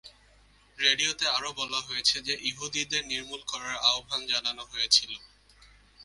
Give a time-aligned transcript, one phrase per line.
[0.77, 5.11] রেডিওতে আরও বলা হয়েছে যে ইহুদিদের নির্মূল করার আহ্বান জানানো হয়েছিল।